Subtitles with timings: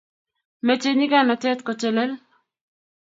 [0.65, 2.11] meche nyikanatet kotelel